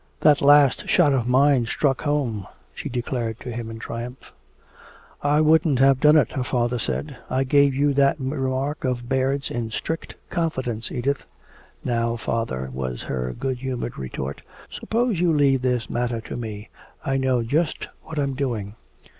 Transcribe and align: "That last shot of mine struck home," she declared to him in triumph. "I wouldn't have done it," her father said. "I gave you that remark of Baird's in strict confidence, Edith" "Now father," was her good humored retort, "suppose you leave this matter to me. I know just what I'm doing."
"That 0.21 0.41
last 0.41 0.89
shot 0.89 1.13
of 1.13 1.27
mine 1.27 1.67
struck 1.67 2.01
home," 2.01 2.47
she 2.73 2.89
declared 2.89 3.39
to 3.41 3.51
him 3.51 3.69
in 3.69 3.77
triumph. 3.77 4.31
"I 5.21 5.41
wouldn't 5.41 5.77
have 5.77 5.99
done 5.99 6.15
it," 6.17 6.31
her 6.31 6.43
father 6.43 6.79
said. 6.79 7.17
"I 7.29 7.43
gave 7.43 7.75
you 7.75 7.93
that 7.93 8.19
remark 8.19 8.83
of 8.83 9.07
Baird's 9.07 9.51
in 9.51 9.69
strict 9.69 10.15
confidence, 10.31 10.91
Edith" 10.91 11.27
"Now 11.85 12.15
father," 12.15 12.71
was 12.73 13.03
her 13.03 13.31
good 13.33 13.59
humored 13.59 13.95
retort, 13.99 14.41
"suppose 14.71 15.19
you 15.19 15.31
leave 15.31 15.61
this 15.61 15.87
matter 15.87 16.19
to 16.21 16.35
me. 16.35 16.69
I 17.05 17.17
know 17.17 17.43
just 17.43 17.87
what 18.01 18.17
I'm 18.17 18.33
doing." 18.33 18.73